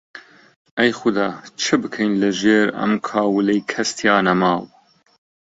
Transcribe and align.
ئەی 0.77 0.91
خودا 0.99 1.27
چ 1.61 1.63
بکەین 1.81 2.11
لەژێر 2.21 2.67
ئەم 2.79 2.93
کاولەی 3.09 3.65
کەس 3.71 3.89
تیا 3.97 4.17
نەماو؟! 4.27 4.61